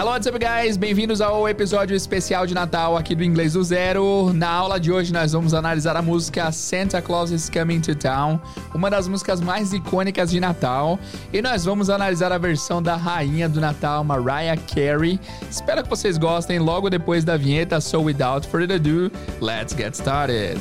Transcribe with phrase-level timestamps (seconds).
[0.00, 0.78] Hello, what's up, guys?
[0.78, 4.32] Bem-vindos ao episódio especial de Natal aqui do Inglês do Zero.
[4.32, 8.40] Na aula de hoje, nós vamos analisar a música Santa Claus is Coming to Town,
[8.74, 10.98] uma das músicas mais icônicas de Natal.
[11.30, 15.20] E nós vamos analisar a versão da rainha do Natal, Mariah Carey.
[15.50, 17.78] Espero que vocês gostem logo depois da vinheta.
[17.78, 20.58] So, without further ado, let's get started.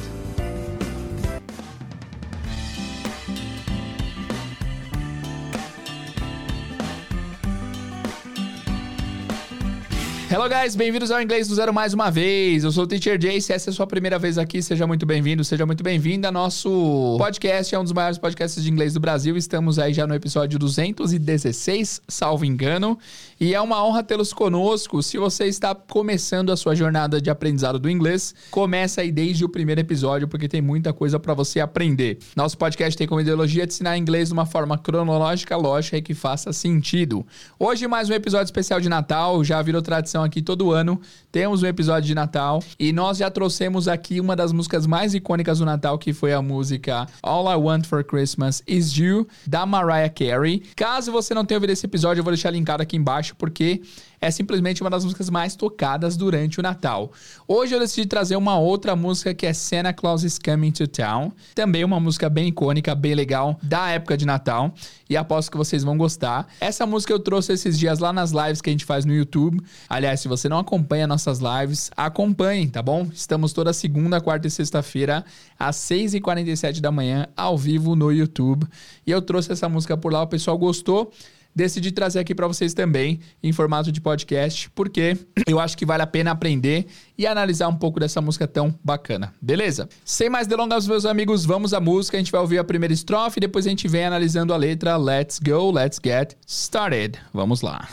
[10.32, 12.64] Hello guys, bem-vindos ao Inglês do Zero mais uma vez.
[12.64, 13.42] Eu sou o Teacher Jay.
[13.42, 16.32] Se essa é a sua primeira vez aqui, seja muito bem-vindo, seja muito bem-vinda.
[16.32, 19.36] Nosso podcast é um dos maiores podcasts de inglês do Brasil.
[19.36, 22.96] Estamos aí já no episódio 216, salvo engano.
[23.40, 25.02] E é uma honra tê-los conosco.
[25.02, 29.50] Se você está começando a sua jornada de aprendizado do inglês, começa aí desde o
[29.50, 32.20] primeiro episódio, porque tem muita coisa para você aprender.
[32.36, 36.14] Nosso podcast tem como ideologia de ensinar inglês de uma forma cronológica, lógica e que
[36.14, 37.26] faça sentido.
[37.58, 41.00] Hoje mais um episódio especial de Natal, já virou tradição tradição aqui todo ano.
[41.32, 45.60] Temos um episódio de Natal e nós já trouxemos aqui uma das músicas mais icônicas
[45.60, 50.10] do Natal, que foi a música All I Want for Christmas Is You, da Mariah
[50.10, 50.64] Carey.
[50.76, 53.82] Caso você não tenha ouvido esse episódio, eu vou deixar linkado aqui embaixo, porque
[54.22, 57.12] é simplesmente uma das músicas mais tocadas durante o Natal.
[57.48, 61.32] Hoje eu decidi trazer uma outra música que é Santa Claus is Coming to Town,
[61.56, 64.74] também uma música bem icônica, bem legal da época de Natal,
[65.10, 66.48] e aposto que vocês vão gostar.
[66.60, 69.62] Essa música eu trouxe esses dias lá nas lives que a gente faz no YouTube.
[69.88, 73.08] Aliás, se você não acompanha nossas lives, acompanhe, tá bom?
[73.14, 75.26] Estamos toda segunda, quarta e sexta-feira
[75.58, 78.68] às 6h47 da manhã ao vivo no YouTube.
[79.06, 81.12] E eu trouxe essa música por lá, o pessoal gostou
[81.56, 86.04] decidi trazer aqui para vocês também em formato de podcast, porque eu acho que vale
[86.04, 89.34] a pena aprender e analisar um pouco dessa música tão bacana.
[89.42, 89.90] Beleza?
[90.06, 92.18] Sem mais delongas, meus amigos, vamos à música.
[92.18, 94.98] A gente vai ouvir a primeira estrofe e depois a gente vem analisando a letra.
[94.98, 97.20] Let's go, let's get started.
[97.34, 97.88] Vamos lá.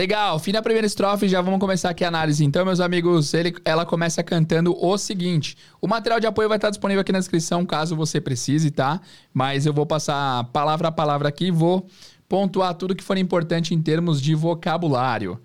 [0.00, 2.42] Legal, fim da primeira estrofe, já vamos começar aqui a análise.
[2.42, 6.70] Então, meus amigos, ele, ela começa cantando o seguinte: o material de apoio vai estar
[6.70, 8.98] disponível aqui na descrição caso você precise, tá?
[9.30, 11.86] Mas eu vou passar palavra a palavra aqui e vou
[12.26, 15.38] pontuar tudo que for importante em termos de vocabulário.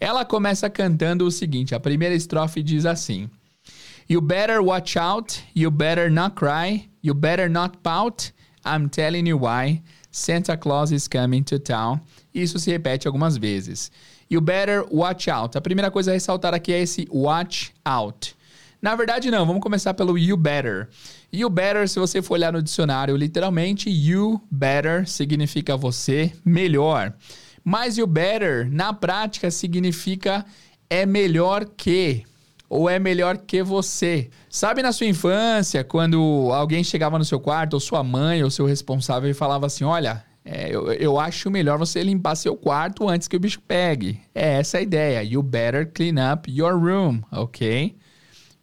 [0.00, 3.30] Ela começa cantando o seguinte: a primeira estrofe diz assim:
[4.08, 8.32] You better watch out, you better not cry, you better not pout,
[8.66, 9.80] I'm telling you why.
[10.10, 12.00] Santa Claus is coming to town.
[12.34, 13.90] Isso se repete algumas vezes.
[14.30, 15.56] You better watch out.
[15.56, 18.36] A primeira coisa a ressaltar aqui é esse watch out.
[18.80, 19.44] Na verdade, não.
[19.44, 20.88] Vamos começar pelo you better.
[21.32, 27.12] You better, se você for olhar no dicionário, literalmente, you better significa você melhor.
[27.62, 30.44] Mas you better, na prática, significa
[30.88, 32.24] é melhor que
[32.70, 34.30] ou é melhor que você.
[34.48, 38.64] Sabe na sua infância, quando alguém chegava no seu quarto, ou sua mãe, ou seu
[38.64, 43.28] responsável, e falava assim: Olha, é, eu, eu acho melhor você limpar seu quarto antes
[43.28, 44.20] que o bicho pegue.
[44.34, 45.22] É essa a ideia.
[45.22, 47.96] You better clean up your room, ok?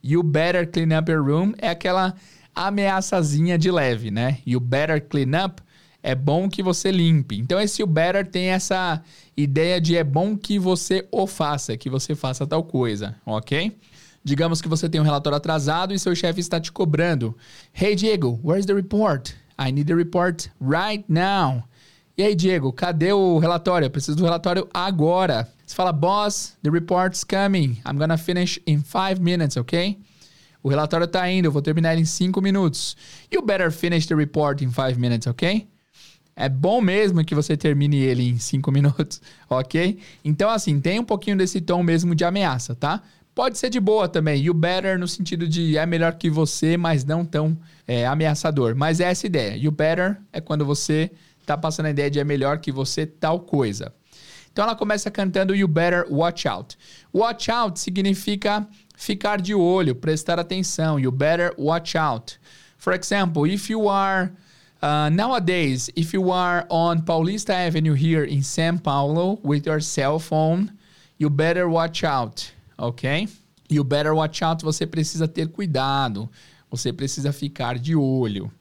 [0.04, 2.16] You better clean up your room é aquela
[2.56, 4.40] ameaçazinha de leve, né?
[4.46, 5.62] You better clean up
[6.02, 7.38] é bom que você limpe.
[7.38, 9.02] Então esse you better tem essa
[9.36, 13.78] ideia de é bom que você o faça, que você faça tal coisa, ok?
[14.24, 17.36] Digamos que você tem um relatório atrasado e seu chefe está te cobrando.
[17.74, 19.34] Hey Diego, where's the report?
[19.58, 21.64] I need the report right now.
[22.18, 23.86] E aí, Diego, cadê o relatório?
[23.86, 25.48] Eu preciso do relatório agora.
[25.66, 27.82] Você fala, boss, the report's coming.
[27.86, 30.00] I'm gonna finish in five minutes, ok?
[30.64, 32.98] O relatório tá indo, eu vou terminar ele em cinco minutos.
[33.32, 35.68] You better finish the report in five minutes, ok?
[36.36, 39.98] É bom mesmo que você termine ele em cinco minutos, ok?
[40.24, 43.02] Então, assim, tem um pouquinho desse tom mesmo de ameaça, tá?
[43.38, 44.42] Pode ser de boa também.
[44.42, 47.56] You better no sentido de é melhor que você, mas não tão
[47.88, 48.76] é, ameaçador.
[48.76, 49.56] Mas é essa ideia.
[49.56, 51.12] You better é quando você
[51.46, 53.94] tá passando a ideia de é melhor que você tal coisa.
[54.52, 56.76] Então ela começa cantando You better watch out.
[57.14, 61.00] Watch out significa ficar de olho, prestar atenção.
[61.00, 62.40] You better watch out.
[62.80, 64.32] For example, if you are
[64.82, 70.18] uh, nowadays, if you are on Paulista Avenue here in São Paulo with your cell
[70.18, 70.72] phone,
[71.20, 73.28] you better watch out ok?
[73.70, 76.30] E o better watch out você precisa ter cuidado,
[76.70, 78.52] você precisa ficar de olho.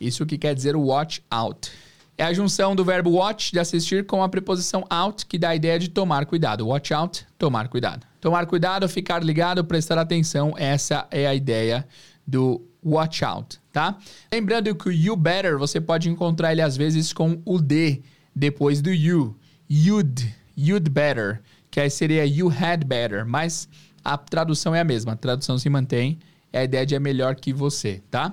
[0.00, 1.70] Isso que quer dizer o watch out.
[2.16, 5.56] É a junção do verbo watch, de assistir, com a preposição out, que dá a
[5.56, 6.66] ideia de tomar cuidado.
[6.66, 8.06] Watch out, tomar cuidado.
[8.20, 10.54] Tomar cuidado, ficar ligado, prestar atenção.
[10.56, 11.86] Essa é a ideia
[12.26, 13.98] do watch out, tá?
[14.32, 18.02] Lembrando que o you better, você pode encontrar ele às vezes com o D
[18.34, 19.36] depois do you.
[19.68, 21.42] You'd, you'd better,
[21.74, 23.68] que aí seria you had better, mas
[24.04, 26.20] a tradução é a mesma, a tradução se mantém,
[26.52, 28.32] é a ideia de é melhor que você, tá?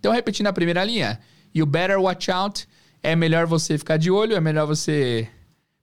[0.00, 1.20] Então, repetindo a primeira linha,
[1.54, 2.66] you better watch out,
[3.02, 5.28] é melhor você ficar de olho, é melhor você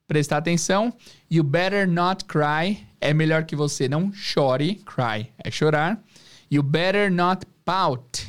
[0.08, 0.92] prestar atenção.
[1.30, 6.04] You better not cry, é melhor que você não chore, cry é chorar.
[6.50, 8.28] You better not pout.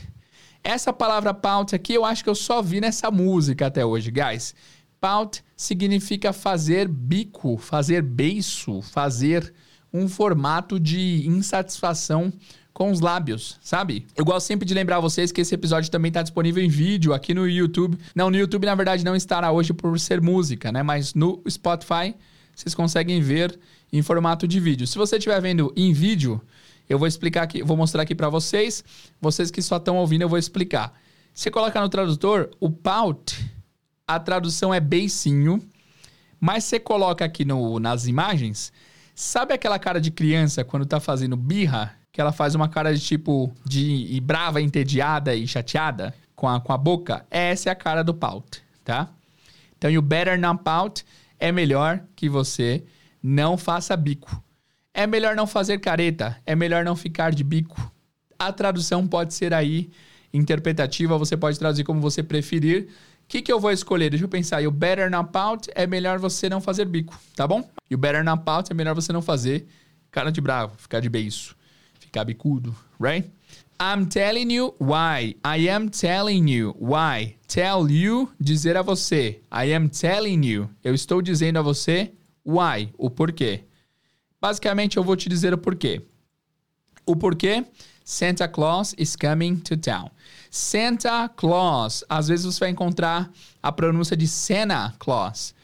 [0.63, 4.55] Essa palavra pout aqui eu acho que eu só vi nessa música até hoje, guys.
[5.05, 9.53] Pout significa fazer bico, fazer beiço, fazer
[9.93, 12.33] um formato de insatisfação
[12.73, 14.07] com os lábios, sabe?
[14.17, 17.35] Eu gosto sempre de lembrar vocês que esse episódio também está disponível em vídeo aqui
[17.35, 17.99] no YouTube.
[18.15, 20.83] Não, no YouTube na verdade não estará hoje por ser música, né?
[20.83, 22.15] Mas no Spotify
[22.57, 23.61] vocês conseguem ver
[23.93, 24.87] em formato de vídeo.
[24.87, 26.41] Se você estiver vendo em vídeo,
[26.89, 28.83] eu vou explicar aqui, vou mostrar aqui para vocês.
[29.21, 30.99] Vocês que só estão ouvindo, eu vou explicar.
[31.35, 33.54] Você coloca no tradutor, o pout,
[34.07, 35.63] a tradução é beicinho,
[36.41, 38.73] mas você coloca aqui no, nas imagens,
[39.15, 41.97] sabe aquela cara de criança quando tá fazendo birra?
[42.15, 46.73] que ela faz uma cara de tipo de brava, entediada e chateada com a, com
[46.73, 49.09] a boca, essa é a cara do pout, tá?
[49.77, 51.05] Então, you better not pout
[51.41, 52.85] é melhor que você
[53.21, 54.41] não faça bico.
[54.95, 57.93] É melhor não fazer careta, é melhor não ficar de bico.
[58.39, 59.91] A tradução pode ser aí
[60.33, 62.91] interpretativa, você pode traduzir como você preferir.
[63.25, 64.11] O que, que eu vou escolher?
[64.11, 64.61] Deixa eu pensar.
[64.61, 67.69] You better not pout é melhor você não fazer bico, tá bom?
[67.91, 69.67] You better not pout é melhor você não fazer
[70.11, 71.57] cara de bravo, ficar de beiço
[72.15, 73.29] ficar bicudo, right?
[73.81, 75.37] I'm telling you why.
[75.45, 77.37] I am telling you why.
[77.49, 79.41] Tell you, dizer a você.
[79.53, 80.71] I am telling you.
[80.83, 82.13] Eu estou dizendo a você
[82.47, 83.65] why, o porquê.
[84.41, 86.03] Basicamente, eu vou te dizer o porquê.
[87.07, 87.65] O porquê?
[88.05, 90.11] Santa Claus is coming to town.
[90.51, 92.05] Santa Claus.
[92.09, 93.31] Às vezes você vai encontrar
[93.63, 95.55] a pronúncia de Santa Claus.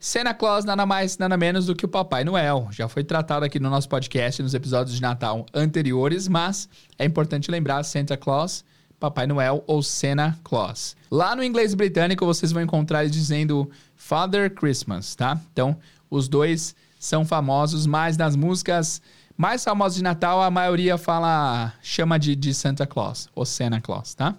[0.00, 2.68] Santa Claus nada mais, nada menos do que o Papai Noel.
[2.70, 7.50] Já foi tratado aqui no nosso podcast nos episódios de Natal anteriores, mas é importante
[7.50, 8.64] lembrar Santa Claus,
[9.00, 10.96] Papai Noel ou Santa Claus.
[11.10, 15.40] Lá no inglês britânico vocês vão encontrar eles dizendo Father Christmas, tá?
[15.52, 15.76] Então,
[16.08, 19.02] os dois são famosos, mas nas músicas
[19.38, 24.12] mais famosas de Natal a maioria fala chama de, de Santa Claus ou Santa Claus,
[24.12, 24.36] tá?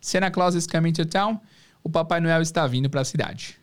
[0.00, 1.38] Santa Claus is coming to town.
[1.82, 3.58] O Papai Noel está vindo para a cidade.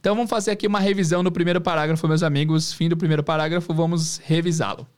[0.00, 2.72] Então vamos fazer aqui uma revisão do primeiro parágrafo, meus amigos.
[2.72, 4.88] Fim do primeiro parágrafo, vamos revisá-lo.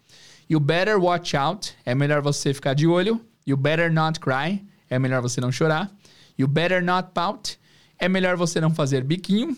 [0.49, 3.21] You better watch out, é melhor você ficar de olho.
[3.47, 5.91] You better not cry, é melhor você não chorar.
[6.39, 7.61] You better not pout,
[7.99, 9.55] é melhor você não fazer biquinho.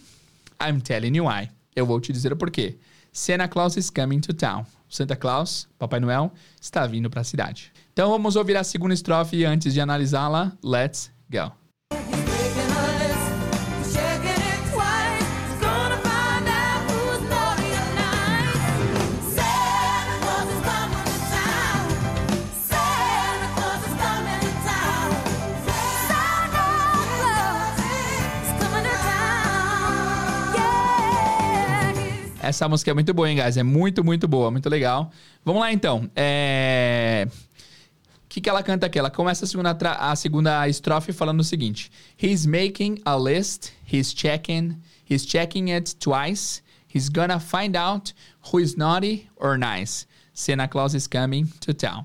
[0.61, 1.49] I'm telling you why.
[1.77, 2.79] Eu vou te dizer o porquê.
[3.13, 4.67] Santa Claus is coming to town.
[4.91, 7.73] Santa Claus, Papai Noel, está vindo para a cidade.
[7.93, 10.53] Então vamos ouvir a segunda estrofe antes de analisá-la.
[10.63, 11.60] Let's go.
[32.51, 33.57] Essa música é muito boa, hein, guys?
[33.57, 35.13] É muito, muito boa, muito legal.
[35.45, 36.11] Vamos lá, então.
[36.17, 37.29] É...
[38.25, 38.99] O que, que ela canta aqui?
[38.99, 44.13] Ela começa a segunda, a segunda estrofe falando o seguinte: He's making a list, he's
[44.13, 44.77] checking,
[45.09, 46.61] he's checking it twice,
[46.93, 48.13] he's gonna find out
[48.53, 50.09] who is naughty or nice.
[50.35, 52.05] Santa Claus is coming to town.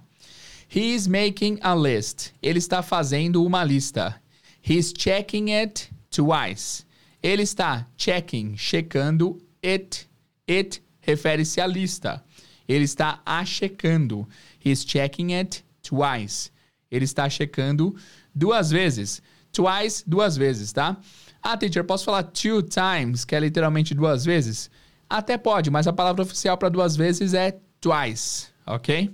[0.67, 2.33] He's making a list.
[2.43, 4.21] Ele está fazendo uma lista.
[4.61, 6.85] He's checking it twice.
[7.23, 10.07] Ele está checking, checando it
[10.47, 12.23] It refere-se à lista.
[12.67, 14.27] Ele está a checando.
[14.63, 16.51] He's checking it twice.
[16.91, 17.95] Ele está checando
[18.33, 19.21] duas vezes.
[19.51, 20.97] Twice, duas vezes, tá?
[21.41, 24.69] Ah, teacher, posso falar two times, que é literalmente duas vezes?
[25.09, 29.11] Até pode, mas a palavra oficial para duas vezes é twice, ok?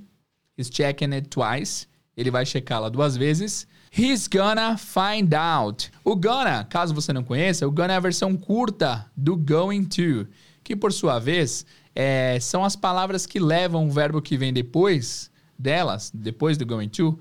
[0.57, 1.87] He's checking it twice.
[2.15, 3.67] Ele vai checá-la duas vezes.
[3.91, 5.91] He's gonna find out.
[6.03, 10.27] O gonna, caso você não conheça, o gonna é a versão curta do going to
[10.63, 11.65] que por sua vez
[11.95, 16.89] é, são as palavras que levam o verbo que vem depois delas, depois do going
[16.89, 17.17] to,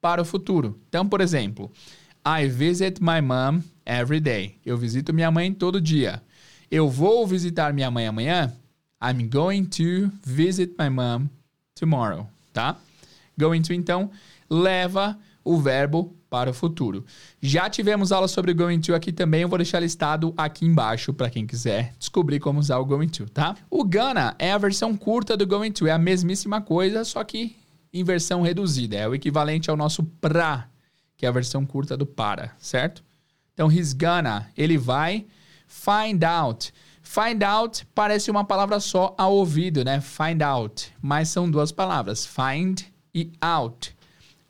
[0.00, 0.78] para o futuro.
[0.88, 1.70] Então, por exemplo,
[2.26, 4.56] I visit my mom every day.
[4.64, 6.22] Eu visito minha mãe todo dia.
[6.70, 8.52] Eu vou visitar minha mãe amanhã.
[9.02, 11.28] I'm going to visit my mom
[11.74, 12.76] tomorrow, tá?
[13.38, 14.10] Going to, então,
[14.48, 17.04] leva o verbo para o futuro.
[17.40, 21.14] Já tivemos aula sobre o going to aqui também, eu vou deixar listado aqui embaixo
[21.14, 23.54] para quem quiser descobrir como usar o going to, tá?
[23.70, 27.54] O gonna é a versão curta do going to, é a mesmíssima coisa, só que
[27.92, 30.68] em versão reduzida, é o equivalente ao nosso pra,
[31.16, 33.04] que é a versão curta do para, certo?
[33.52, 35.26] Então, he's gonna, ele vai
[35.68, 36.72] find out.
[37.00, 40.00] Find out parece uma palavra só ao ouvido, né?
[40.00, 42.80] Find out, mas são duas palavras, find
[43.14, 43.93] e out.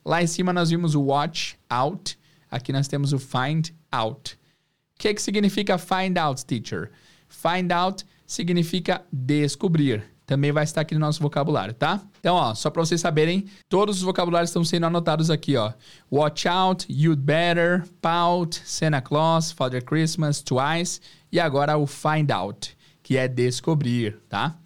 [0.04, 2.18] Lá em cima nós vimos o watch out,
[2.50, 4.34] aqui nós temos o find out.
[4.34, 6.90] O que, que significa find out, teacher?
[7.28, 10.04] Find out significa descobrir.
[10.26, 12.00] Também vai estar aqui no nosso vocabulário, tá?
[12.18, 15.72] Então, ó, só para vocês saberem, todos os vocabulários estão sendo anotados aqui, ó.
[16.10, 22.74] Watch out, you'd better, pout, Santa Claus, Father Christmas, twice e agora o find out,
[23.02, 24.56] que é descobrir, tá?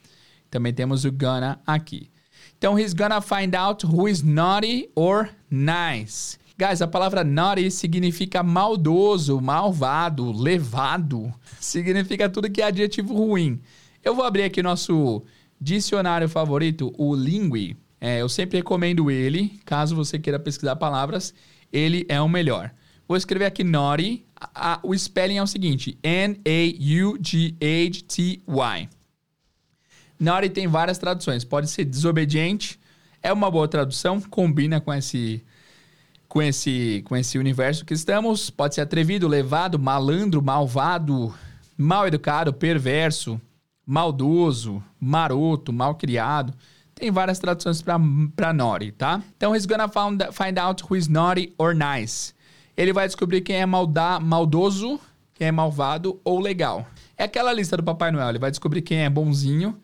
[0.48, 2.08] Também temos o gonna aqui.
[2.58, 6.38] Então, he's gonna find out who is naughty or nice.
[6.58, 11.32] Guys, a palavra naughty significa maldoso, malvado, levado.
[11.60, 13.60] Significa tudo que é adjetivo ruim.
[14.02, 15.22] Eu vou abrir aqui nosso
[15.60, 17.76] dicionário favorito, o Lingui.
[18.00, 21.32] É, eu sempre recomendo ele, caso você queira pesquisar palavras,
[21.72, 22.72] ele é o melhor.
[23.06, 24.26] Vou escrever aqui naughty.
[24.34, 26.48] A, a, o spelling é o seguinte: N-A-U-G-H-T-Y.
[30.18, 31.44] Naughty tem várias traduções.
[31.44, 32.78] Pode ser desobediente,
[33.22, 35.44] é uma boa tradução, combina com esse,
[36.28, 38.50] com esse, com esse universo que estamos.
[38.50, 41.34] Pode ser atrevido, levado, malandro, malvado,
[41.76, 43.40] mal educado, perverso,
[43.86, 46.54] maldoso, maroto, mal criado.
[46.94, 49.22] Tem várias traduções para naughty, tá?
[49.36, 52.34] Então, he's gonna find, find out who is naughty or nice
[52.78, 55.00] ele vai descobrir quem é malda, maldoso,
[55.34, 56.86] quem é malvado ou legal.
[57.16, 58.28] É aquela lista do Papai Noel.
[58.28, 59.76] Ele vai descobrir quem é bonzinho,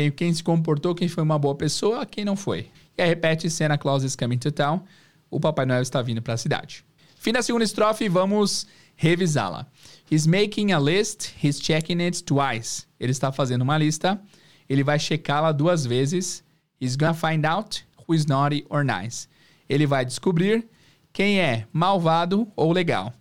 [0.00, 2.70] quem, quem se comportou, quem foi uma boa pessoa, quem não foi.
[2.96, 4.82] E aí repete Santa Claus is coming to town.
[5.30, 6.84] O Papai Noel está vindo para a cidade.
[7.16, 8.66] Fim da segunda estrofe, vamos
[8.96, 9.66] revisá-la.
[10.10, 12.86] He's making a list, he's checking it twice.
[12.98, 14.20] Ele está fazendo uma lista,
[14.68, 16.42] ele vai checá-la duas vezes.
[16.80, 19.28] He's gonna find out who is naughty or nice.
[19.68, 20.66] Ele vai descobrir
[21.12, 23.12] quem é malvado ou legal?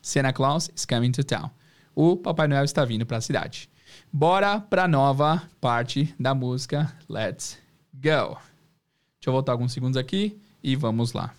[0.00, 1.50] Santa Claus is coming to town.
[1.94, 3.68] O Papai Noel está vindo para a cidade.
[4.12, 6.92] Bora para a nova parte da música.
[7.08, 7.58] Let's
[7.94, 8.00] go.
[8.00, 11.34] Deixa eu voltar alguns segundos aqui e vamos lá.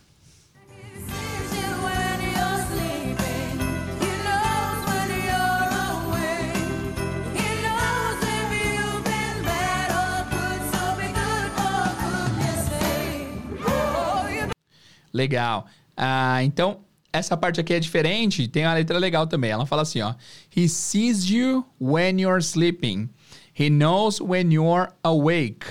[15.12, 15.66] Legal.
[15.98, 16.80] Ah, então,
[17.12, 19.51] essa parte aqui é diferente, tem uma letra legal também.
[19.51, 20.13] Ela fala assim, ó.
[20.56, 23.10] He sees you when you're sleeping.
[23.54, 25.66] He knows when you're awake.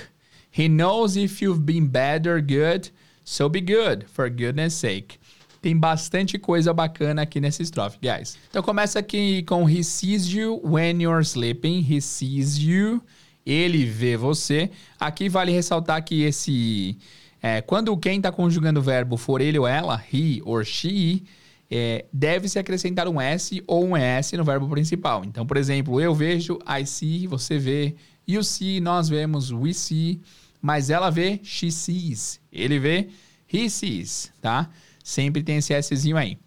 [0.51, 2.91] He knows if you've been bad or good.
[3.23, 5.19] So be good, for goodness sake.
[5.61, 8.37] Tem bastante coisa bacana aqui nessa estrofe, guys.
[8.49, 11.79] Então começa aqui com He sees you when you're sleeping.
[11.79, 13.01] He sees you.
[13.45, 14.69] Ele vê você.
[14.99, 16.97] Aqui vale ressaltar que esse
[17.41, 21.23] é, quando quem está conjugando o verbo for ele ou ela, he or she,
[21.69, 25.23] é, deve-se acrescentar um S ou um S no verbo principal.
[25.23, 27.95] Então, por exemplo, eu vejo, I see, você vê,
[28.27, 30.19] you see, nós vemos, we see,
[30.61, 32.41] mas ela vê, she sees.
[32.51, 33.07] Ele vê,
[33.51, 34.69] he sees, tá?
[35.03, 36.37] Sempre tem esse Szinho aí.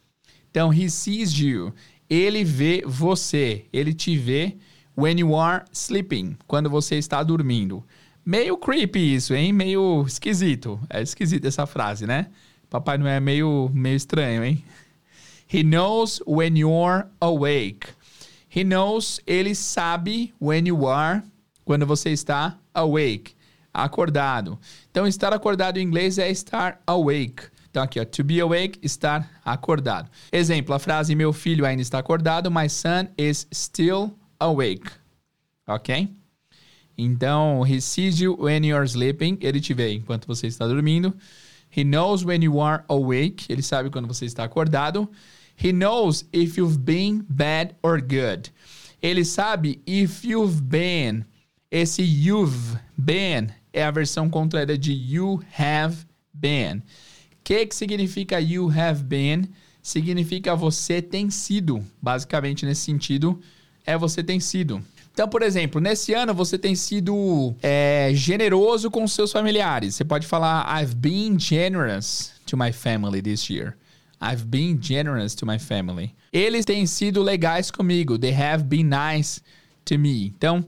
[0.51, 1.73] Então, he sees you.
[2.09, 3.65] Ele vê você.
[3.73, 4.57] Ele te vê
[4.95, 7.83] when you are sleeping, quando você está dormindo.
[8.25, 9.53] Meio creepy isso, hein?
[9.53, 10.81] Meio esquisito.
[10.89, 12.29] É esquisito essa frase, né?
[12.71, 14.65] Papai Noel é meio, meio estranho, hein?
[15.53, 17.89] He knows when you're awake.
[18.49, 21.23] He knows, ele sabe when you are,
[21.65, 23.35] quando você está awake,
[23.73, 24.59] acordado.
[24.91, 27.45] Então, estar acordado em inglês é estar awake.
[27.71, 30.11] Então, aqui, ó, to be awake, estar acordado.
[30.31, 34.91] Exemplo, a frase, meu filho ainda está acordado, my son is still awake.
[35.67, 36.09] Ok?
[36.97, 39.39] Então, he sees you when you are sleeping.
[39.41, 41.15] Ele te vê enquanto você está dormindo.
[41.75, 43.47] He knows when you are awake.
[43.49, 45.09] Ele sabe quando você está acordado.
[45.57, 48.51] He knows if you've been bad or good.
[49.03, 51.25] Ele sabe if you've been.
[51.71, 56.79] Esse you've been é a versão contrária de you have been.
[56.79, 59.49] O que, que significa you have been?
[59.83, 61.85] Significa você tem sido.
[62.01, 63.41] Basicamente, nesse sentido,
[63.85, 64.85] é você tem sido.
[65.13, 69.95] Então, por exemplo, nesse ano você tem sido é, generoso com seus familiares.
[69.95, 73.77] Você pode falar, I've been generous to my family this year.
[74.23, 76.15] I've been generous to my family.
[76.33, 78.19] Eles têm sido legais comigo.
[78.19, 79.43] They have been nice
[79.85, 80.27] to me.
[80.27, 80.65] Então,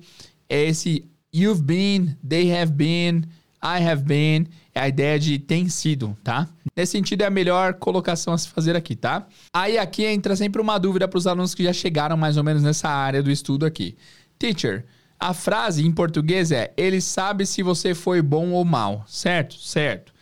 [0.48, 3.24] esse you've been, they have been,
[3.62, 6.48] I have been é a ideia de tem sido, tá?
[6.76, 9.24] Nesse sentido é a melhor colocação a se fazer aqui, tá?
[9.52, 12.62] Aí aqui entra sempre uma dúvida para os alunos que já chegaram mais ou menos
[12.62, 13.96] nessa área do estudo aqui.
[14.38, 14.84] Teacher,
[15.18, 19.54] a frase em português é ele sabe se você foi bom ou mal, certo?
[19.54, 20.12] Certo.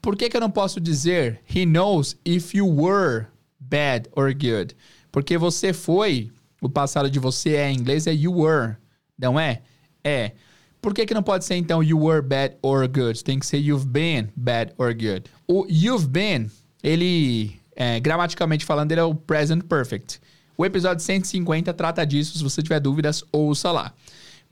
[0.00, 3.26] Por que, que eu não posso dizer he knows if you were
[3.58, 4.74] bad or good?
[5.10, 8.76] Porque você foi, o passado de você é em inglês é you were,
[9.18, 9.62] não é?
[10.02, 10.32] É.
[10.80, 13.22] Por que, que não pode ser então you were bad or good?
[13.24, 15.24] Tem que ser you've been bad or good.
[15.46, 16.50] O you've been,
[16.82, 20.20] ele, é, gramaticalmente falando, ele é o present perfect.
[20.58, 22.36] O episódio 150 trata disso.
[22.36, 23.94] Se você tiver dúvidas, ouça lá.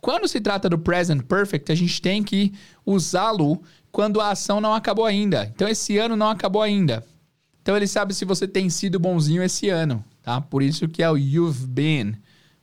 [0.01, 3.61] Quando se trata do present perfect, a gente tem que usá-lo
[3.91, 5.51] quando a ação não acabou ainda.
[5.53, 7.05] Então, esse ano não acabou ainda.
[7.61, 10.41] Então, ele sabe se você tem sido bonzinho esse ano, tá?
[10.41, 12.15] Por isso que é o you've been.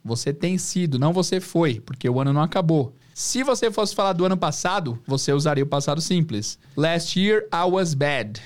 [0.05, 2.95] Você tem sido, não você foi, porque o ano não acabou.
[3.13, 6.57] Se você fosse falar do ano passado, você usaria o passado simples.
[6.77, 8.41] Last year I was bad.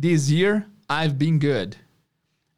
[0.00, 1.76] This year I've been good.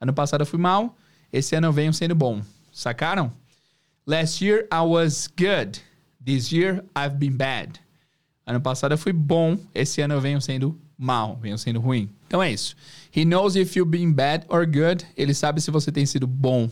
[0.00, 0.96] Ano passado eu fui mal,
[1.34, 2.40] esse ano eu venho sendo bom.
[2.72, 3.32] Sacaram?
[4.06, 5.80] Last year I was good.
[6.24, 7.80] This year I've been bad.
[8.46, 12.08] Ano passado eu fui bom, esse ano eu venho sendo mal, venho sendo ruim.
[12.28, 12.76] Então é isso.
[13.10, 15.04] He knows if you've been bad or good.
[15.16, 16.70] Ele sabe se você tem sido bom,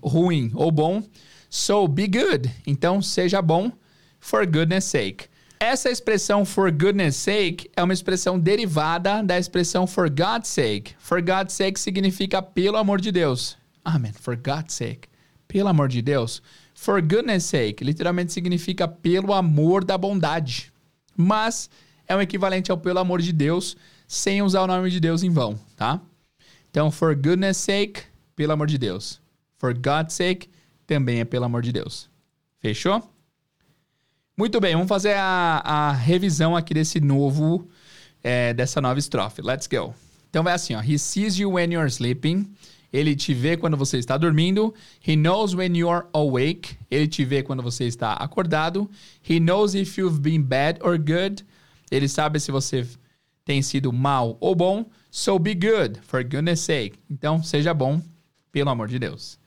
[0.00, 1.02] ruim ou bom.
[1.50, 2.48] So be good.
[2.64, 3.72] Então seja bom
[4.20, 5.26] for goodness sake.
[5.58, 10.94] Essa expressão for goodness sake é uma expressão derivada da expressão for God's sake.
[11.00, 13.58] For God's sake significa pelo amor de Deus.
[13.94, 14.12] Amen.
[14.12, 15.08] For God's sake.
[15.46, 16.42] Pelo amor de Deus.
[16.74, 20.72] For goodness sake literalmente significa pelo amor da bondade.
[21.16, 21.70] Mas
[22.06, 23.76] é um equivalente ao pelo amor de Deus
[24.06, 26.00] sem usar o nome de Deus em vão, tá?
[26.70, 28.02] Então, for goodness sake,
[28.36, 29.20] pelo amor de Deus.
[29.56, 30.48] For God's sake,
[30.86, 32.08] também é pelo amor de Deus.
[32.60, 33.02] Fechou?
[34.36, 37.68] Muito bem, vamos fazer a, a revisão aqui desse novo,
[38.22, 39.42] é, dessa nova estrofe.
[39.42, 39.94] Let's go.
[40.30, 40.80] Então vai assim, ó.
[40.80, 42.48] He sees you when you're sleeping.
[42.92, 44.74] Ele te vê quando você está dormindo.
[45.06, 46.76] He knows when you're awake.
[46.90, 48.90] Ele te vê quando você está acordado.
[49.28, 51.44] He knows if you've been bad or good.
[51.90, 52.86] Ele sabe se você
[53.44, 54.86] tem sido mal ou bom.
[55.10, 56.98] So be good, for goodness sake.
[57.10, 58.00] Então, seja bom,
[58.52, 59.38] pelo amor de Deus.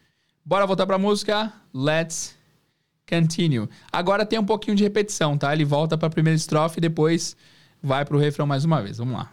[0.44, 1.54] Bora voltar para a música?
[1.74, 2.36] Let's
[3.12, 3.68] Continue.
[3.92, 5.52] Agora tem um pouquinho de repetição, tá?
[5.52, 7.36] Ele volta para a primeira estrofe e depois
[7.84, 9.00] vai para o refrão mais uma vez.
[9.00, 9.30] Vamos lá.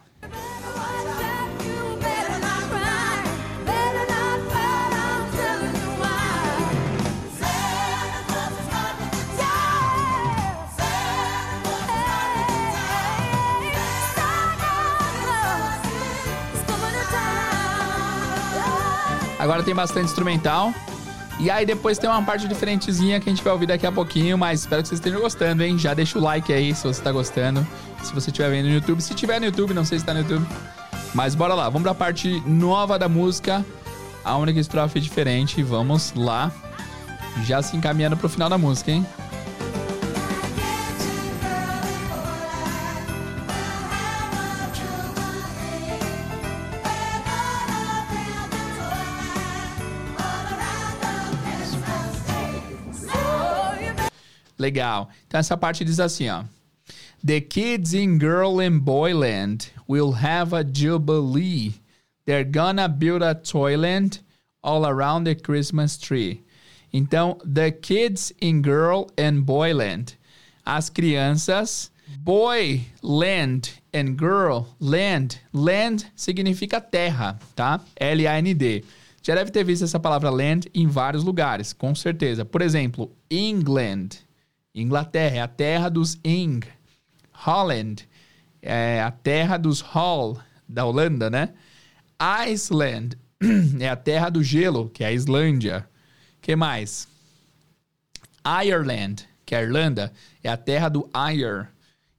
[19.49, 20.75] Agora tem bastante instrumental.
[21.41, 24.37] E aí depois tem uma parte diferentezinha que a gente vai ouvir daqui a pouquinho,
[24.37, 25.79] mas espero que vocês estejam gostando, hein?
[25.79, 27.67] Já deixa o like aí se você tá gostando.
[28.03, 29.01] Se você estiver vendo no YouTube.
[29.01, 30.47] Se tiver no YouTube, não sei se tá no YouTube.
[31.15, 33.65] Mas bora lá, vamos pra parte nova da música.
[34.23, 35.63] A única estrofe diferente.
[35.63, 36.53] Vamos lá.
[37.47, 39.07] Já se encaminhando pro final da música, hein?
[54.59, 55.09] Legal.
[55.27, 56.45] Então essa parte diz assim, ó.
[57.25, 61.75] The kids in Girl and Boyland will have a jubilee.
[62.27, 64.21] They're gonna build a toyland
[64.63, 66.45] all around the Christmas tree.
[66.93, 70.17] Então, the kids in Girl and Boyland.
[70.65, 75.41] As crianças, boy land and girl land.
[75.53, 77.81] Land significa terra, tá?
[77.97, 78.85] L-A-N-D.
[79.23, 82.45] Já deve ter visto essa palavra land em vários lugares, com certeza.
[82.45, 84.11] Por exemplo, England
[84.83, 86.67] Inglaterra é a terra dos Ing.
[87.33, 88.09] Holland
[88.61, 91.55] é a terra dos Hall, da Holanda, né?
[92.19, 93.17] Iceland
[93.79, 95.89] é a terra do gelo, que é a Islândia.
[96.41, 97.07] que mais?
[98.45, 100.13] Ireland, que é a Irlanda,
[100.43, 101.69] é a terra do Ire.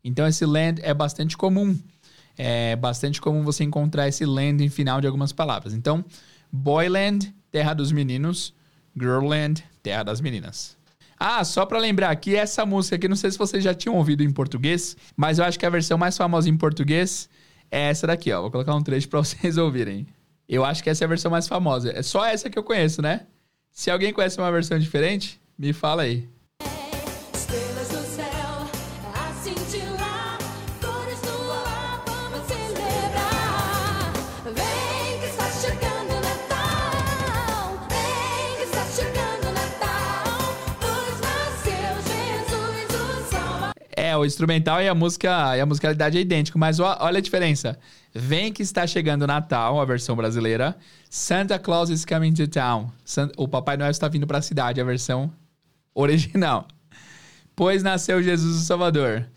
[0.03, 1.77] Então esse land é bastante comum.
[2.37, 5.73] É bastante comum você encontrar esse land em final de algumas palavras.
[5.73, 6.05] Então,
[6.49, 8.53] Boyland, terra dos meninos.
[8.97, 10.78] Girlland, terra das meninas.
[11.19, 14.23] Ah, só para lembrar aqui, essa música aqui, não sei se vocês já tinham ouvido
[14.23, 17.29] em português, mas eu acho que a versão mais famosa em português
[17.69, 18.41] é essa daqui, ó.
[18.41, 20.08] Vou colocar um trecho para vocês ouvirem.
[20.47, 21.91] Eu acho que essa é a versão mais famosa.
[21.93, 23.27] É só essa que eu conheço, né?
[23.69, 26.27] Se alguém conhece uma versão diferente, me fala aí.
[44.19, 47.77] O instrumental e a música e a musicalidade é idêntico, mas olha a diferença.
[48.13, 50.75] Vem que está chegando o Natal, a versão brasileira.
[51.10, 52.91] Santa Claus is coming to town.
[53.38, 55.32] O Papai Noel está vindo para a cidade, a versão
[55.93, 56.67] original.
[57.55, 59.27] Pois nasceu Jesus o Salvador.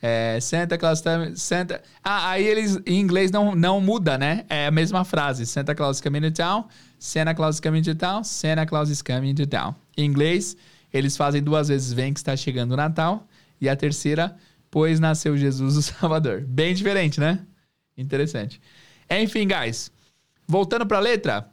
[0.00, 1.80] É, Santa Claus tá, Santa.
[2.02, 4.44] Ah, aí eles em inglês não, não muda, né?
[4.48, 5.46] É a mesma frase.
[5.46, 6.66] Santa Claus is coming to town.
[6.98, 8.24] Santa Claus is coming to town.
[8.24, 9.74] Santa Claus is coming to town.
[9.96, 10.56] Em inglês,
[10.92, 13.26] eles fazem duas vezes vem que está chegando o Natal.
[13.62, 14.34] E a terceira,
[14.68, 16.40] pois nasceu Jesus o Salvador.
[16.40, 17.46] Bem diferente, né?
[17.96, 18.60] Interessante.
[19.08, 19.92] Enfim, guys.
[20.48, 21.48] Voltando para a letra.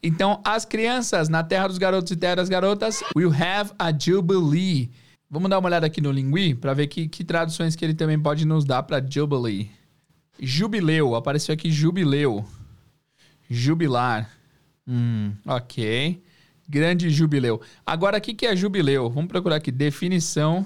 [0.00, 4.88] Então, as crianças na terra dos garotos e terra das garotas will have a jubilee.
[5.28, 8.20] Vamos dar uma olhada aqui no Lingui para ver que, que traduções que ele também
[8.20, 9.68] pode nos dar para jubilee.
[10.38, 12.44] Jubileu, apareceu aqui jubileu.
[13.50, 14.30] Jubilar.
[14.86, 16.22] Hum, ok.
[16.68, 17.60] Grande jubileu.
[17.84, 19.10] Agora, o que, que é jubileu?
[19.10, 19.72] Vamos procurar aqui.
[19.72, 20.64] Definição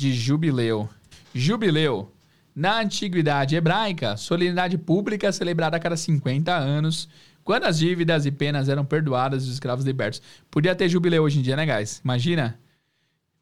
[0.00, 0.88] de jubileu.
[1.34, 2.10] Jubileu.
[2.54, 7.06] Na antiguidade hebraica, solenidade pública celebrada a cada 50 anos,
[7.44, 10.22] quando as dívidas e penas eram perdoadas e os escravos libertos.
[10.50, 12.00] Podia ter jubileu hoje em dia, né, guys?
[12.02, 12.58] Imagina?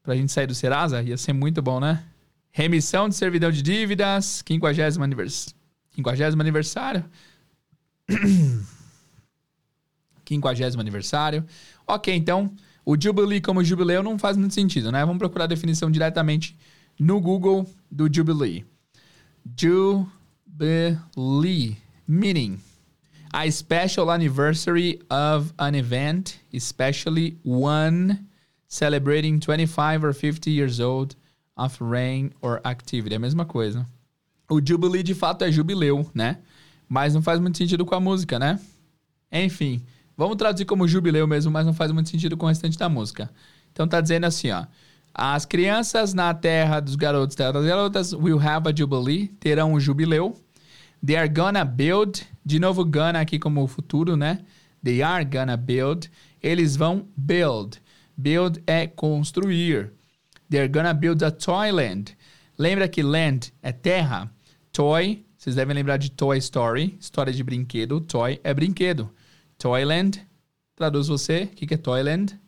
[0.03, 2.03] Pra gente sair do Serasa, ia ser muito bom, né?
[2.51, 5.55] Remissão de servidão de dívidas, 50 anivers...
[5.95, 7.05] 50 aniversário.
[10.27, 11.47] 50 aniversário.
[11.87, 12.53] Ok, então,
[12.89, 15.05] o Jubilee como jubileu não faz muito sentido, né?
[15.05, 16.57] Vamos procurar a definição diretamente
[16.99, 18.65] no Google do Jubilee.
[19.55, 20.17] Jubilee,
[22.07, 22.59] meaning
[23.31, 28.27] a special anniversary of an event, especially one
[28.69, 31.15] celebrating 25 or 50 years old
[31.59, 33.13] of reign or activity.
[33.13, 33.87] É a mesma coisa.
[34.49, 36.39] O Jubilee de fato é jubileu, né?
[36.89, 38.59] Mas não faz muito sentido com a música, né?
[39.31, 39.85] Enfim,
[40.19, 43.31] vamos traduzir como jubileu mesmo, mas não faz muito sentido com o restante da música.
[43.73, 44.67] Então tá dizendo assim, ó.
[45.15, 49.81] As crianças na terra dos garotos e das garotas will have a jubilee, terão um
[49.81, 50.37] jubileu.
[51.05, 54.41] They are gonna build, de novo gonna aqui como futuro, né?
[54.85, 56.11] They are gonna build.
[56.43, 57.81] Eles vão build.
[58.17, 59.93] Build é construir.
[60.51, 62.17] They're gonna build a toyland.
[62.59, 64.31] Lembra que land é terra?
[64.73, 68.01] Toy, vocês devem lembrar de Toy Story, história de brinquedo.
[68.01, 69.11] Toy é brinquedo.
[69.59, 70.25] Toyland,
[70.77, 72.39] traduz você, o que, que é Toyland?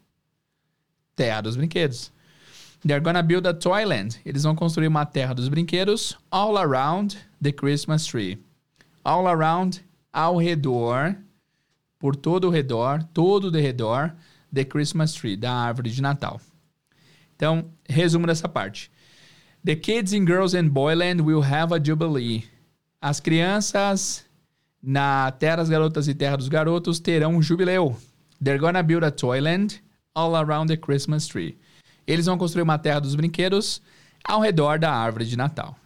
[1.16, 2.12] Terra dos brinquedos.
[2.86, 4.20] They're gonna build a toyland.
[4.24, 8.38] Eles vão construir uma terra dos brinquedos all around the Christmas tree.
[9.04, 11.16] All around, ao redor,
[11.98, 14.14] por todo o redor, todo o redor,
[14.52, 16.40] the Christmas tree, da árvore de Natal.
[17.36, 18.90] Então, resumo dessa parte.
[19.64, 22.44] The kids in Girls and Boyland will have a jubilee.
[23.02, 24.24] As crianças
[24.82, 27.96] na Terra das Garotas e Terra dos Garotos terão um jubileu.
[28.42, 29.82] They're gonna build a toyland
[30.14, 31.58] all around the Christmas tree.
[32.06, 33.82] Eles vão construir uma terra dos brinquedos
[34.24, 35.76] ao redor da árvore de Natal.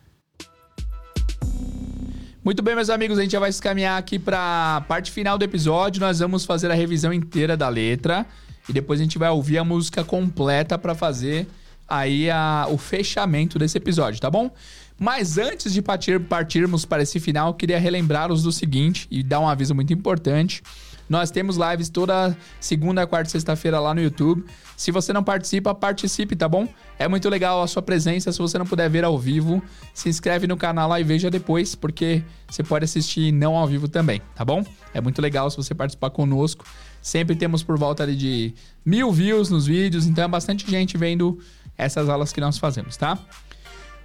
[2.44, 5.38] Muito bem, meus amigos, a gente já vai se caminhar aqui para a parte final
[5.38, 6.00] do episódio.
[6.00, 8.26] Nós vamos fazer a revisão inteira da letra
[8.68, 11.46] e depois a gente vai ouvir a música completa para fazer
[11.88, 14.50] aí a, o fechamento desse episódio, tá bom?
[14.98, 19.48] Mas antes de partir, partirmos para esse final, queria relembrar-os do seguinte e dar um
[19.48, 20.62] aviso muito importante.
[21.09, 24.44] Nós temos lives toda segunda, quarta e sexta-feira lá no YouTube.
[24.76, 26.66] Se você não participa, participe, tá bom?
[26.98, 28.33] É muito legal a sua presença.
[28.33, 31.74] Se você não puder ver ao vivo, se inscreve no canal lá e veja depois,
[31.74, 34.64] porque você pode assistir não ao vivo também, tá bom?
[34.94, 36.64] É muito legal se você participar conosco.
[37.02, 38.54] Sempre temos por volta de
[38.85, 41.38] mil views nos vídeos, então é bastante gente vendo
[41.76, 43.18] essas aulas que nós fazemos, tá?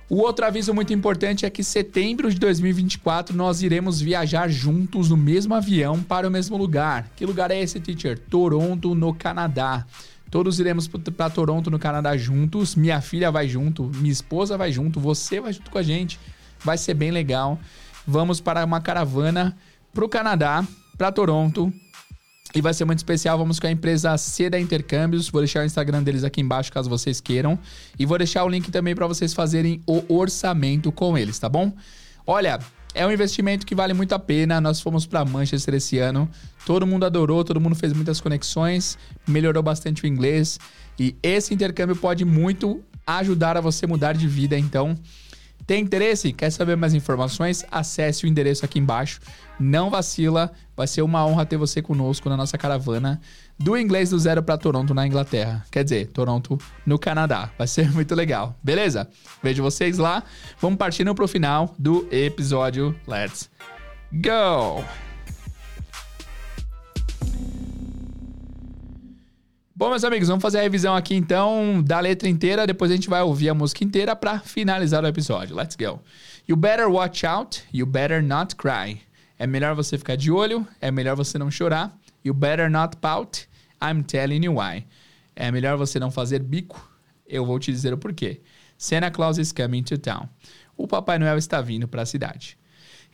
[0.09, 5.15] O outro aviso muito importante é que setembro de 2024 nós iremos viajar juntos no
[5.15, 7.11] mesmo avião para o mesmo lugar.
[7.15, 8.17] Que lugar é esse, teacher?
[8.17, 9.85] Toronto, no Canadá.
[10.31, 12.75] Todos iremos para Toronto, no Canadá juntos.
[12.75, 16.19] Minha filha vai junto, minha esposa vai junto, você vai junto com a gente.
[16.63, 17.59] Vai ser bem legal.
[18.07, 19.55] Vamos para uma caravana
[19.93, 20.65] para o Canadá,
[20.97, 21.71] para Toronto,
[22.53, 23.37] e vai ser muito especial.
[23.37, 25.29] Vamos com a empresa Seda Intercâmbios.
[25.29, 27.59] Vou deixar o Instagram deles aqui embaixo caso vocês queiram.
[27.97, 31.71] E vou deixar o link também para vocês fazerem o orçamento com eles, tá bom?
[32.25, 32.59] Olha,
[32.93, 34.59] é um investimento que vale muito a pena.
[34.59, 36.29] Nós fomos para Manchester esse ano.
[36.65, 40.59] Todo mundo adorou, todo mundo fez muitas conexões, melhorou bastante o inglês.
[40.99, 44.57] E esse intercâmbio pode muito ajudar a você mudar de vida.
[44.57, 44.97] Então,
[45.69, 46.33] tem interesse?
[46.33, 47.63] Quer saber mais informações?
[47.69, 49.21] Acesse o endereço aqui embaixo.
[49.59, 53.21] Não vacila, vai ser uma honra ter você conosco na nossa caravana
[53.59, 55.63] do inglês do zero para Toronto, na Inglaterra.
[55.69, 57.51] Quer dizer, Toronto, no Canadá.
[57.55, 59.07] Vai ser muito legal, beleza?
[59.43, 60.23] Vejo vocês lá.
[60.59, 62.99] Vamos partindo para o final do episódio.
[63.07, 63.47] Let's
[64.11, 65.08] go!
[69.79, 73.09] Bom, meus amigos, vamos fazer a revisão aqui então da letra inteira, depois a gente
[73.09, 75.55] vai ouvir a música inteira para finalizar o episódio.
[75.55, 76.01] Let's go.
[76.45, 79.01] You better watch out, you better not cry.
[79.37, 81.97] É melhor você ficar de olho, é melhor você não chorar.
[82.25, 83.47] You better not pout,
[83.81, 84.85] I'm telling you why.
[85.33, 86.85] É melhor você não fazer bico,
[87.25, 88.41] eu vou te dizer o porquê.
[88.77, 90.27] Santa Claus is coming to town.
[90.75, 92.57] O Papai Noel está vindo para a cidade.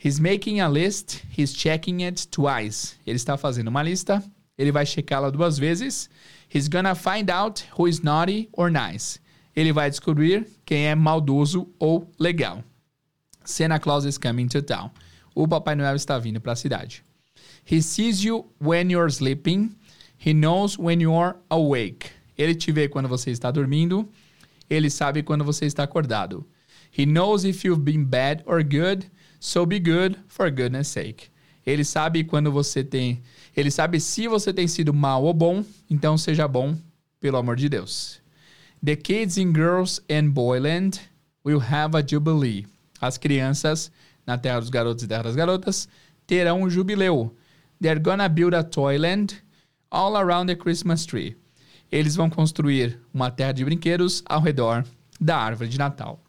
[0.04, 2.96] He's making a list, he's checking it twice.
[3.06, 4.20] Ele está fazendo uma lista,
[4.58, 6.10] ele vai checá-la duas vezes.
[6.56, 9.18] He's gonna find out who is naughty or nice.
[9.54, 12.64] Ele vai descobrir quem é maldoso ou legal.
[13.44, 14.90] Santa Claus is coming to town.
[15.34, 17.04] O Papai Noel está vindo para a cidade.
[17.62, 19.76] He sees you when you're sleeping.
[20.16, 22.10] He knows when you're awake.
[22.38, 24.08] Ele te vê quando você está dormindo.
[24.70, 26.46] Ele sabe quando você está acordado.
[26.90, 29.10] He knows if you've been bad or good.
[29.40, 31.28] So be good for goodness sake.
[31.66, 33.20] Ele sabe quando você tem.
[33.56, 36.76] Ele sabe se você tem sido mal ou bom, então seja bom,
[37.20, 38.20] pelo amor de Deus.
[38.84, 41.00] The kids in girls and boyland
[41.44, 42.66] will have a jubilee.
[43.00, 43.90] As crianças
[44.24, 45.88] na terra dos garotos e terra das garotas
[46.26, 47.34] terão um jubileu.
[47.80, 49.42] They're gonna build a toyland
[49.90, 51.36] all around the Christmas tree.
[51.90, 54.84] Eles vão construir uma terra de brinquedos ao redor
[55.20, 56.22] da árvore de Natal.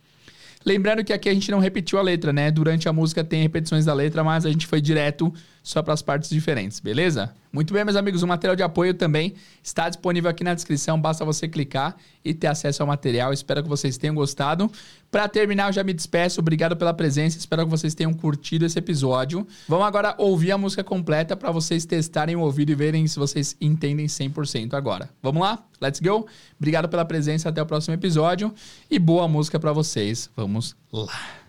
[0.68, 2.52] Lembrando que aqui a gente não repetiu a letra, né?
[2.52, 5.34] Durante a música tem repetições da letra, mas a gente foi direto
[5.68, 7.36] só para as partes diferentes, beleza?
[7.52, 11.26] Muito bem, meus amigos, o material de apoio também está disponível aqui na descrição, basta
[11.26, 13.34] você clicar e ter acesso ao material.
[13.34, 14.72] Espero que vocês tenham gostado.
[15.12, 16.40] Para terminar, eu já me despeço.
[16.40, 17.38] Obrigado pela presença.
[17.38, 19.46] Espero que vocês tenham curtido esse episódio.
[19.68, 23.58] Vamos agora ouvir a música completa para vocês testarem o ouvido e verem se vocês
[23.60, 25.10] entendem 100% agora.
[25.22, 25.66] Vamos lá?
[25.82, 26.28] Let's go.
[26.58, 28.54] Obrigado pela presença, até o próximo episódio
[28.90, 30.30] e boa música para vocês.
[30.34, 31.47] Vamos lá.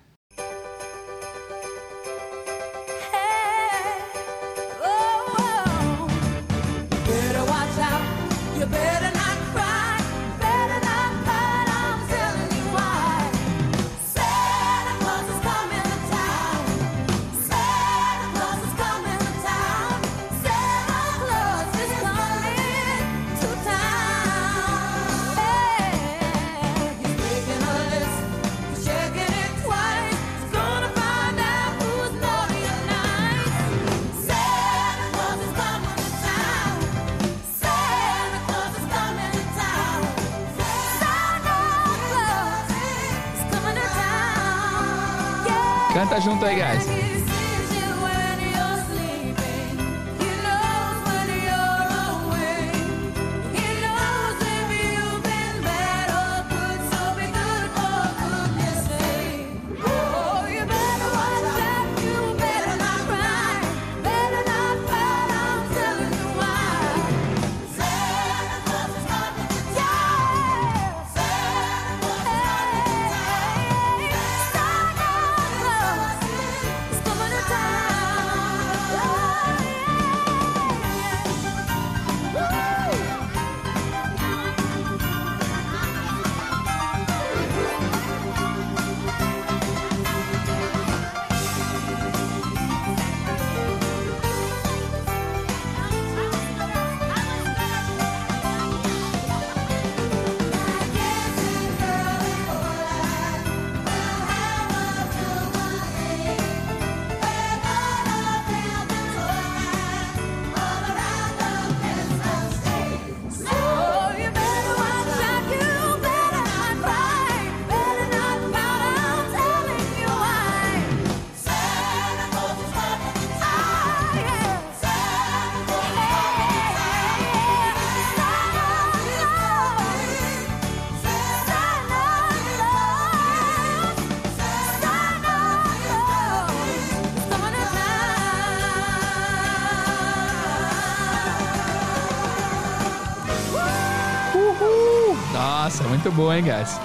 [146.18, 146.80] Hein, guys?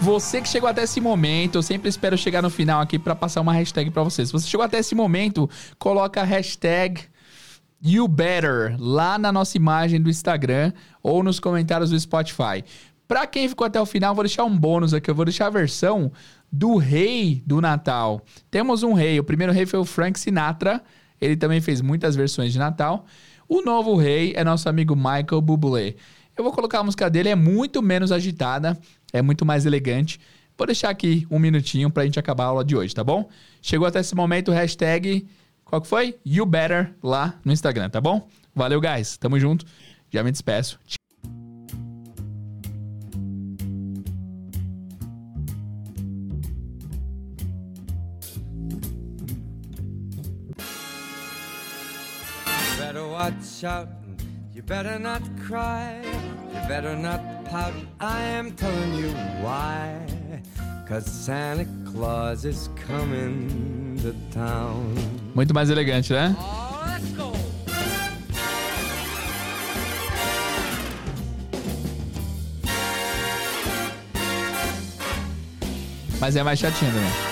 [0.00, 3.42] Você que chegou até esse momento, eu sempre espero chegar no final aqui para passar
[3.42, 4.24] uma hashtag para você.
[4.24, 7.02] Se você chegou até esse momento, coloca a hashtag
[7.84, 12.64] YouBetter lá na nossa imagem do Instagram ou nos comentários do Spotify.
[13.06, 15.10] Para quem ficou até o final, vou deixar um bônus aqui.
[15.10, 16.10] Eu vou deixar a versão
[16.50, 18.22] do rei do Natal.
[18.50, 19.20] Temos um rei.
[19.20, 20.82] O primeiro rei foi o Frank Sinatra.
[21.20, 23.04] Ele também fez muitas versões de Natal.
[23.46, 25.94] O novo rei é nosso amigo Michael Bublé.
[26.36, 28.78] Eu vou colocar a música dele, é muito menos agitada,
[29.12, 30.18] é muito mais elegante.
[30.56, 33.28] Vou deixar aqui um minutinho pra gente acabar a aula de hoje, tá bom?
[33.60, 35.26] Chegou até esse momento, hashtag.
[35.64, 36.18] Qual que foi?
[36.24, 38.28] You Better lá no Instagram, tá bom?
[38.54, 39.16] Valeu, guys.
[39.16, 39.66] Tamo junto.
[40.10, 40.78] Já me despeço.
[52.78, 54.01] Better watch out.
[54.54, 56.02] You better not cry.
[56.52, 57.72] You better not pout.
[57.98, 59.08] I am telling you
[59.40, 59.96] why.
[60.86, 64.94] Cause Santa Claus is coming to town.
[65.34, 66.36] Muito mais elegante, né?
[76.20, 77.31] Mas é mais chatinho, né?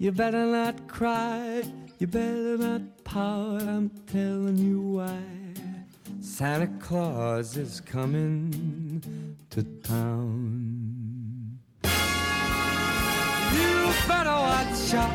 [0.00, 1.64] You better not cry.
[1.98, 3.62] You better not pout.
[3.62, 5.20] I'm telling you why.
[6.20, 11.58] Santa Claus is coming to town.
[11.82, 11.90] You
[14.06, 15.10] better watch out.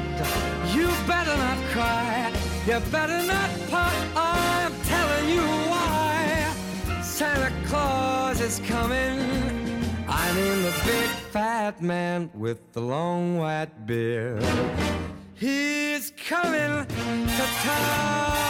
[0.76, 2.34] You better not cry.
[2.68, 3.94] You better not pout.
[4.18, 6.54] I'm telling you why.
[7.02, 9.18] Santa Claus is coming.
[10.10, 14.46] I mean the big fat man with the long white beard.
[15.34, 18.44] He's coming to town.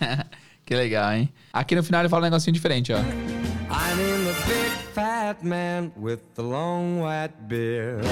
[0.64, 1.28] Que legal, hein?
[1.52, 2.98] Aqui no final ele fala um negocinho diferente, ó.
[2.98, 8.04] I mean the big fat man with the long white beard.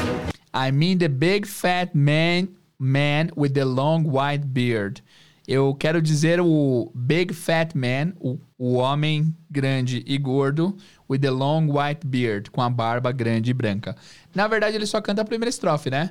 [0.52, 5.00] I mean the big fat man, man with the long white beard.
[5.46, 10.76] Eu quero dizer o big fat man, o, o homem grande e gordo,
[11.08, 13.96] with the long white beard, com a barba grande e branca.
[14.34, 16.10] Na verdade, ele só canta a primeira estrofe, né?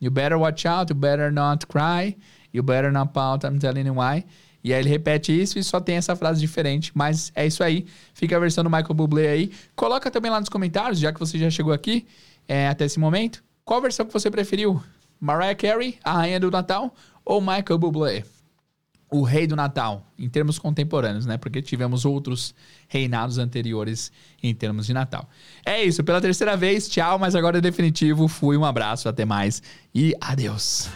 [0.00, 2.16] You better watch out, you better not cry,
[2.52, 4.24] you better not pout, I'm telling you why.
[4.64, 6.90] E aí ele repete isso e só tem essa frase diferente.
[6.94, 7.86] Mas é isso aí.
[8.14, 9.52] Fica a versão do Michael Bublé aí.
[9.76, 12.06] Coloca também lá nos comentários, já que você já chegou aqui
[12.48, 13.42] é, até esse momento.
[13.64, 14.82] Qual versão que você preferiu?
[15.20, 18.24] Mariah Carey, a rainha do Natal, ou Michael Bublé?
[19.12, 21.36] O rei do Natal, em termos contemporâneos, né?
[21.36, 22.54] Porque tivemos outros
[22.88, 24.10] reinados anteriores
[24.42, 25.28] em termos de Natal.
[25.66, 28.26] É isso, pela terceira vez, tchau, mas agora é definitivo.
[28.26, 29.62] Fui, um abraço, até mais
[29.94, 30.88] e adeus.